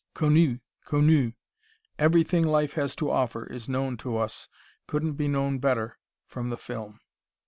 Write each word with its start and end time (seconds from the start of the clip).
Connu! 0.15 0.57
Connu! 0.85 1.33
Everything 1.99 2.43
life 2.47 2.73
has 2.73 2.95
to 2.95 3.11
offer 3.11 3.45
is 3.45 3.69
known 3.69 3.97
to 3.97 4.17
us, 4.17 4.49
couldn't 4.87 5.13
be 5.13 5.27
known 5.27 5.59
better, 5.59 5.99
from 6.25 6.49
the 6.49 6.57
film. 6.57 6.99